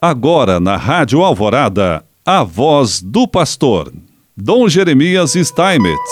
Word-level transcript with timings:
Agora 0.00 0.60
na 0.60 0.76
Rádio 0.76 1.22
Alvorada, 1.22 2.04
a 2.22 2.44
voz 2.44 3.00
do 3.00 3.26
pastor, 3.26 3.90
Dom 4.36 4.68
Jeremias 4.68 5.32
Steinmetz. 5.32 6.10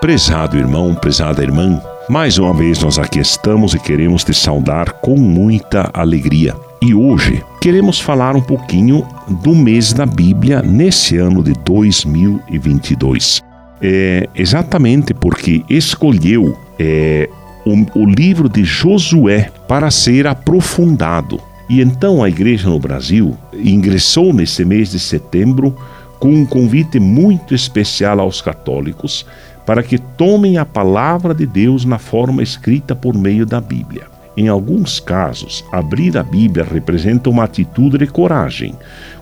Prezado 0.00 0.56
irmão, 0.56 0.94
prezada 0.94 1.42
irmã, 1.42 1.82
mais 2.08 2.38
uma 2.38 2.54
vez 2.54 2.82
nós 2.82 2.98
aqui 2.98 3.18
estamos 3.18 3.74
e 3.74 3.78
queremos 3.78 4.24
te 4.24 4.32
saudar 4.32 4.90
com 5.02 5.16
muita 5.18 5.90
alegria. 5.92 6.56
E 6.80 6.94
hoje 6.94 7.44
queremos 7.60 8.00
falar 8.00 8.34
um 8.34 8.42
pouquinho 8.42 9.06
do 9.42 9.54
mês 9.54 9.92
da 9.92 10.06
Bíblia 10.06 10.62
nesse 10.62 11.18
ano 11.18 11.44
de 11.44 11.52
2022. 11.52 13.42
É 13.82 14.30
exatamente 14.34 15.12
porque 15.12 15.62
escolheu 15.68 16.58
é, 16.78 17.28
o, 17.66 18.00
o 18.00 18.06
livro 18.06 18.48
de 18.48 18.64
Josué 18.64 19.52
para 19.68 19.90
ser 19.90 20.26
aprofundado 20.26 21.51
e 21.72 21.80
então 21.80 22.22
a 22.22 22.28
igreja 22.28 22.68
no 22.68 22.78
Brasil 22.78 23.34
ingressou 23.54 24.30
nesse 24.30 24.62
mês 24.62 24.90
de 24.90 25.00
setembro 25.00 25.74
com 26.18 26.28
um 26.28 26.44
convite 26.44 27.00
muito 27.00 27.54
especial 27.54 28.20
aos 28.20 28.42
católicos 28.42 29.24
para 29.64 29.82
que 29.82 29.96
tomem 29.96 30.58
a 30.58 30.66
palavra 30.66 31.32
de 31.32 31.46
Deus 31.46 31.86
na 31.86 31.98
forma 31.98 32.42
escrita 32.42 32.94
por 32.94 33.14
meio 33.14 33.46
da 33.46 33.58
Bíblia. 33.58 34.11
Em 34.34 34.48
alguns 34.48 34.98
casos, 34.98 35.62
abrir 35.70 36.16
a 36.16 36.22
Bíblia 36.22 36.64
representa 36.64 37.28
uma 37.28 37.44
atitude 37.44 37.98
de 37.98 38.06
coragem, 38.06 38.74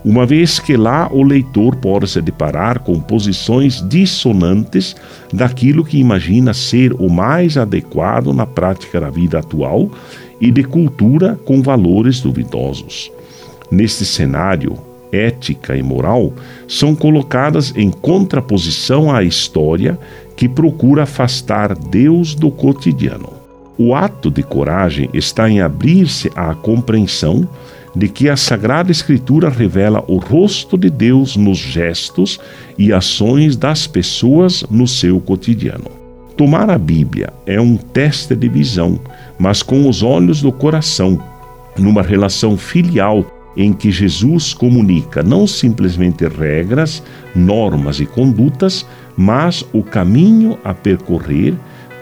uma 0.04 0.24
vez 0.24 0.60
que 0.60 0.76
lá 0.76 1.08
o 1.10 1.24
leitor 1.24 1.74
pode 1.76 2.08
se 2.08 2.22
deparar 2.22 2.78
com 2.78 3.00
posições 3.00 3.84
dissonantes 3.88 4.94
daquilo 5.32 5.84
que 5.84 5.98
imagina 5.98 6.54
ser 6.54 6.92
o 6.92 7.08
mais 7.08 7.56
adequado 7.56 8.32
na 8.32 8.46
prática 8.46 9.00
da 9.00 9.10
vida 9.10 9.40
atual 9.40 9.90
e 10.40 10.50
de 10.52 10.62
cultura 10.62 11.36
com 11.44 11.60
valores 11.60 12.20
duvidosos. 12.20 13.10
Neste 13.68 14.06
cenário, 14.06 14.78
ética 15.10 15.76
e 15.76 15.82
moral 15.82 16.32
são 16.68 16.94
colocadas 16.94 17.74
em 17.76 17.90
contraposição 17.90 19.12
à 19.12 19.24
história 19.24 19.98
que 20.36 20.48
procura 20.48 21.02
afastar 21.02 21.74
Deus 21.74 22.34
do 22.36 22.48
cotidiano. 22.48 23.39
O 23.82 23.94
ato 23.94 24.30
de 24.30 24.42
coragem 24.42 25.08
está 25.14 25.48
em 25.48 25.62
abrir-se 25.62 26.30
à 26.36 26.54
compreensão 26.54 27.48
de 27.96 28.10
que 28.10 28.28
a 28.28 28.36
Sagrada 28.36 28.92
Escritura 28.92 29.48
revela 29.48 30.04
o 30.06 30.18
rosto 30.18 30.76
de 30.76 30.90
Deus 30.90 31.34
nos 31.34 31.56
gestos 31.56 32.38
e 32.76 32.92
ações 32.92 33.56
das 33.56 33.86
pessoas 33.86 34.62
no 34.70 34.86
seu 34.86 35.18
cotidiano. 35.18 35.90
Tomar 36.36 36.68
a 36.68 36.76
Bíblia 36.76 37.32
é 37.46 37.58
um 37.58 37.78
teste 37.78 38.36
de 38.36 38.50
visão, 38.50 39.00
mas 39.38 39.62
com 39.62 39.88
os 39.88 40.02
olhos 40.02 40.42
do 40.42 40.52
coração, 40.52 41.18
numa 41.78 42.02
relação 42.02 42.58
filial 42.58 43.24
em 43.56 43.72
que 43.72 43.90
Jesus 43.90 44.52
comunica 44.52 45.22
não 45.22 45.46
simplesmente 45.46 46.28
regras, 46.28 47.02
normas 47.34 47.98
e 47.98 48.04
condutas, 48.04 48.84
mas 49.16 49.64
o 49.72 49.82
caminho 49.82 50.58
a 50.62 50.74
percorrer, 50.74 51.54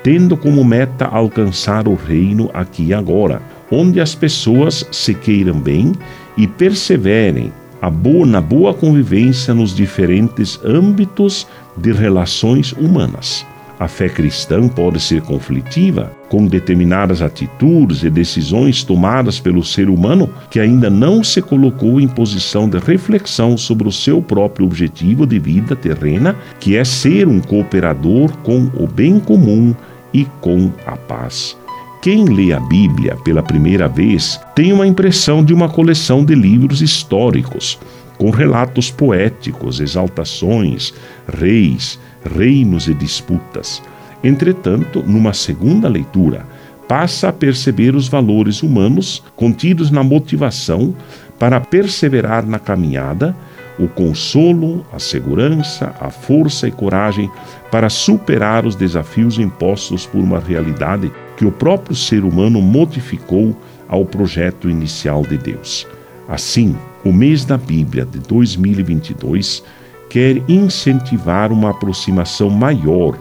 tendo 0.09 0.39
como 0.39 0.65
meta 0.65 1.05
alcançar 1.05 1.87
o 1.87 1.95
reino 1.95 2.49
aqui 2.55 2.85
e 2.87 2.95
agora, 2.95 3.43
onde 3.71 4.01
as 4.01 4.15
pessoas 4.15 4.83
se 4.91 5.13
queiram 5.13 5.61
bem 5.61 5.93
e 6.35 6.47
perseverem 6.47 7.53
boa, 7.93 8.25
na 8.25 8.41
boa 8.41 8.73
convivência 8.73 9.53
nos 9.53 9.77
diferentes 9.77 10.59
âmbitos 10.65 11.47
de 11.77 11.93
relações 11.93 12.73
humanas. 12.73 13.45
A 13.79 13.87
fé 13.87 14.09
cristã 14.09 14.67
pode 14.67 14.99
ser 14.99 15.21
conflitiva 15.21 16.11
com 16.31 16.47
determinadas 16.47 17.21
atitudes 17.21 18.03
e 18.03 18.09
decisões 18.09 18.83
tomadas 18.83 19.39
pelo 19.39 19.63
ser 19.63 19.91
humano 19.91 20.31
que 20.51 20.59
ainda 20.59 20.89
não 20.89 21.23
se 21.23 21.43
colocou 21.43 22.01
em 22.01 22.09
posição 22.09 22.67
de 22.67 22.79
reflexão 22.79 23.59
sobre 23.59 23.87
o 23.87 23.93
seu 23.93 24.23
próprio 24.23 24.65
objetivo 24.65 25.27
de 25.27 25.39
vida 25.39 25.77
terrena, 25.77 26.35
que 26.59 26.77
é 26.77 26.83
ser 26.83 27.29
um 27.29 27.41
cooperador 27.41 28.35
com 28.39 28.71
o 28.75 28.87
bem 28.87 29.21
comum 29.21 29.75
e 30.13 30.25
com 30.41 30.73
a 30.87 30.97
paz. 30.97 31.57
Quem 32.01 32.25
lê 32.27 32.53
a 32.53 32.61
Bíblia 32.61 33.17
pela 33.17 33.43
primeira 33.43 33.89
vez 33.89 34.41
tem 34.55 34.73
uma 34.73 34.87
impressão 34.87 35.45
de 35.45 35.53
uma 35.53 35.69
coleção 35.69 36.25
de 36.25 36.35
livros 36.35 36.81
históricos, 36.81 37.79
com 38.17 38.31
relatos 38.31 38.91
poéticos, 38.91 39.81
exaltações, 39.81 40.95
reis, 41.39 41.99
reinos 42.25 42.89
e 42.89 42.95
disputas. 42.95 43.83
Entretanto, 44.23 45.03
numa 45.07 45.33
segunda 45.33 45.89
leitura, 45.89 46.47
passa 46.89 47.29
a 47.29 47.33
perceber 47.33 47.95
os 47.95 48.09
valores 48.09 48.63
humanos 48.63 49.23
contidos 49.37 49.91
na 49.91 50.03
motivação 50.03 50.95
para 51.39 51.61
perseverar 51.61 52.47
na 52.47 52.59
caminhada, 52.59 53.37
o 53.79 53.87
consolo, 53.87 54.85
a 54.93 54.99
segurança, 54.99 55.95
a 56.01 56.11
força 56.11 56.67
e 56.67 56.73
coragem 56.73 57.31
para 57.71 57.89
superar 57.89 58.67
os 58.67 58.75
desafios 58.75 59.39
impostos 59.39 60.05
por 60.05 60.19
uma 60.19 60.41
realidade 60.41 61.13
que 61.37 61.47
o 61.47 61.53
próprio 61.53 61.95
ser 61.95 62.25
humano 62.25 62.61
modificou 62.61 63.57
ao 63.89 64.05
projeto 64.05 64.69
inicial 64.69 65.23
de 65.23 65.39
Deus. 65.39 65.87
Assim, 66.29 66.77
o 67.05 67.13
mês 67.13 67.45
da 67.45 67.57
Bíblia 67.57 68.05
de 68.05 68.19
2022 68.19 69.63
quer 70.11 70.43
incentivar 70.49 71.53
uma 71.53 71.71
aproximação 71.71 72.51
maior 72.51 73.17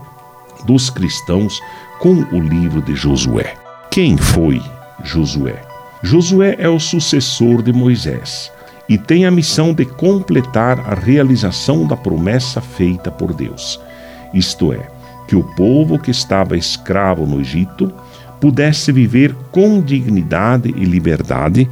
dos 0.65 0.89
cristãos 0.89 1.61
com 1.99 2.13
o 2.31 2.39
livro 2.39 2.81
de 2.81 2.95
Josué. 2.95 3.53
Quem 3.91 4.17
foi 4.17 4.61
Josué? 5.03 5.61
Josué 6.01 6.55
é 6.57 6.67
o 6.67 6.79
sucessor 6.79 7.61
de 7.61 7.71
Moisés 7.71 8.51
e 8.89 8.97
tem 8.97 9.25
a 9.25 9.31
missão 9.31 9.73
de 9.73 9.85
completar 9.85 10.79
a 10.79 10.95
realização 10.95 11.85
da 11.85 11.97
promessa 11.97 12.61
feita 12.61 13.11
por 13.11 13.33
Deus, 13.33 13.79
isto 14.33 14.71
é, 14.73 14.87
que 15.27 15.35
o 15.35 15.43
povo 15.43 15.99
que 15.99 16.11
estava 16.11 16.57
escravo 16.57 17.25
no 17.25 17.41
Egito 17.41 17.93
pudesse 18.39 18.91
viver 18.91 19.35
com 19.51 19.81
dignidade 19.81 20.73
e 20.77 20.85
liberdade, 20.85 21.69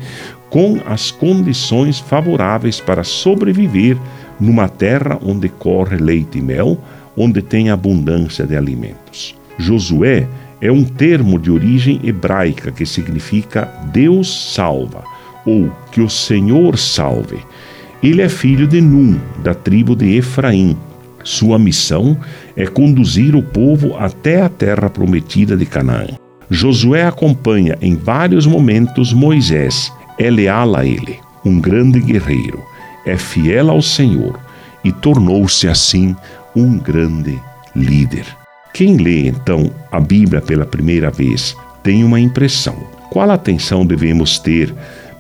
com 0.50 0.80
as 0.86 1.12
condições 1.12 2.00
favoráveis 2.00 2.80
para 2.80 3.04
sobreviver 3.04 3.98
numa 4.40 4.68
terra 4.68 5.18
onde 5.24 5.48
corre 5.48 5.98
leite 5.98 6.40
e 6.40 6.42
mel, 6.42 6.78
onde 7.16 7.42
tem 7.42 7.70
abundância 7.70 8.46
de 8.46 8.56
alimentos. 8.56 9.36
Josué 9.58 10.28
é 10.60 10.72
um 10.72 10.84
termo 10.84 11.40
de 11.40 11.52
origem 11.52 12.00
hebraica 12.04 12.72
que 12.72 12.86
significa 12.86 13.66
Deus 13.94 14.54
salva 14.54 15.15
ou 15.46 15.72
que 15.92 16.02
o 16.02 16.10
Senhor 16.10 16.78
salve. 16.78 17.40
Ele 18.02 18.22
é 18.22 18.30
filho 18.30 18.68
de 18.68 18.82
Num, 18.82 19.20
da 19.44 19.54
tribo 19.54 19.96
de 19.96 20.16
Efraim. 20.18 20.78
Sua 21.24 21.58
missão 21.58 22.18
é 22.56 22.66
conduzir 22.66 23.36
o 23.36 23.42
povo 23.42 23.96
até 23.98 24.42
a 24.42 24.50
terra 24.50 24.90
prometida 24.90 25.58
de 25.58 25.66
Canaã. 25.66 26.08
Josué 26.50 27.06
acompanha 27.06 27.78
em 27.82 27.96
vários 27.96 28.46
momentos 28.46 29.12
Moisés, 29.12 29.92
é 30.20 30.30
leal 30.30 30.76
a 30.76 30.86
ele, 30.86 31.20
um 31.44 31.60
grande 31.60 32.00
guerreiro 32.00 32.64
é 33.06 33.16
fiel 33.18 33.70
ao 33.70 33.82
Senhor 33.82 34.40
e 34.84 34.92
tornou-se 34.92 35.68
assim 35.68 36.16
um 36.56 36.78
grande 36.78 37.40
líder. 37.76 38.26
Quem 38.74 38.98
lê 38.98 39.28
então 39.28 39.72
a 39.92 40.00
Bíblia 40.00 40.42
pela 40.42 40.66
primeira 40.66 41.10
vez 41.12 41.56
tem 41.84 42.04
uma 42.04 42.20
impressão. 42.20 42.76
Qual 43.12 43.30
atenção 43.30 43.86
devemos 43.86 44.40
ter 44.40 44.74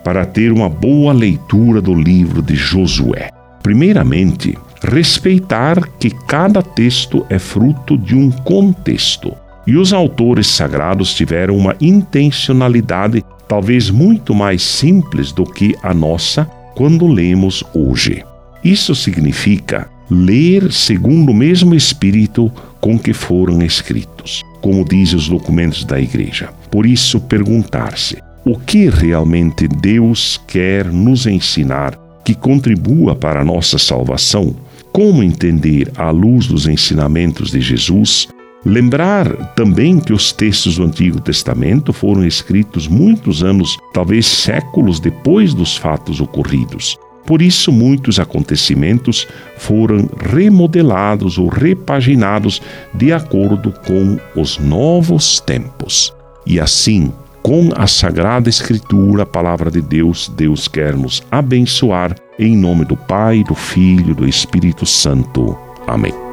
para 0.05 0.23
ter 0.23 0.51
uma 0.51 0.69
boa 0.69 1.11
leitura 1.11 1.81
do 1.81 1.95
livro 1.95 2.39
de 2.39 2.55
Josué? 2.55 3.31
Primeiramente, 3.63 4.55
respeitar 4.83 5.81
que 5.99 6.11
cada 6.11 6.61
texto 6.61 7.25
é 7.27 7.39
fruto 7.39 7.97
de 7.97 8.15
um 8.15 8.29
contexto. 8.29 9.33
E 9.65 9.75
os 9.75 9.91
autores 9.93 10.45
sagrados 10.45 11.11
tiveram 11.15 11.57
uma 11.57 11.75
intencionalidade 11.81 13.25
talvez 13.47 13.89
muito 13.89 14.35
mais 14.35 14.61
simples 14.61 15.31
do 15.31 15.43
que 15.43 15.75
a 15.81 15.91
nossa 15.91 16.45
quando 16.75 17.07
lemos 17.07 17.63
hoje. 17.73 18.23
Isso 18.63 18.93
significa 18.93 19.89
ler 20.07 20.71
segundo 20.71 21.31
o 21.31 21.35
mesmo 21.35 21.73
espírito 21.73 22.51
com 22.79 22.99
que 22.99 23.11
foram 23.11 23.63
escritos, 23.63 24.43
como 24.61 24.85
dizem 24.85 25.17
os 25.17 25.27
documentos 25.27 25.83
da 25.83 25.99
igreja. 25.99 26.49
Por 26.69 26.85
isso, 26.85 27.19
perguntar-se: 27.19 28.17
o 28.45 28.57
que 28.59 28.89
realmente 28.89 29.67
Deus 29.67 30.39
quer 30.47 30.85
nos 30.85 31.25
ensinar 31.25 31.99
que 32.23 32.35
contribua 32.35 33.15
para 33.15 33.41
a 33.41 33.45
nossa 33.45 33.79
salvação? 33.79 34.55
Como 34.91 35.23
entender, 35.23 35.91
à 35.97 36.11
luz 36.11 36.47
dos 36.47 36.67
ensinamentos 36.67 37.51
de 37.51 37.59
Jesus, 37.59 38.27
Lembrar 38.67 39.53
também 39.53 39.99
que 39.99 40.11
os 40.11 40.31
textos 40.31 40.77
do 40.77 40.83
Antigo 40.85 41.21
Testamento 41.21 41.93
foram 41.93 42.25
escritos 42.25 42.87
muitos 42.87 43.43
anos, 43.43 43.77
talvez 43.93 44.25
séculos 44.25 44.99
depois 44.99 45.53
dos 45.53 45.77
fatos 45.77 46.19
ocorridos. 46.19 46.97
Por 47.27 47.43
isso, 47.43 47.71
muitos 47.71 48.19
acontecimentos 48.19 49.27
foram 49.57 50.09
remodelados 50.19 51.37
ou 51.37 51.47
repaginados 51.47 52.59
de 52.95 53.13
acordo 53.13 53.71
com 53.85 54.17
os 54.35 54.57
novos 54.57 55.39
tempos. 55.39 56.11
E 56.43 56.59
assim, 56.59 57.13
com 57.45 57.69
a 57.75 57.85
Sagrada 57.85 58.49
Escritura, 58.49 59.21
a 59.21 59.25
palavra 59.25 59.69
de 59.69 59.79
Deus, 59.79 60.27
Deus 60.35 60.67
quer 60.67 60.97
nos 60.97 61.21
abençoar. 61.29 62.15
Em 62.39 62.57
nome 62.57 62.85
do 62.85 62.97
Pai, 62.97 63.43
do 63.43 63.53
Filho 63.53 64.15
do 64.15 64.27
Espírito 64.27 64.83
Santo. 64.83 65.55
Amém. 65.85 66.24